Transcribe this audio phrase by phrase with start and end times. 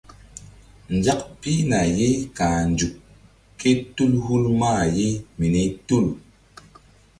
[0.97, 2.93] Nzak pihna ye ka̧h nzuk
[3.59, 6.05] kétul hul mah ye mini tul.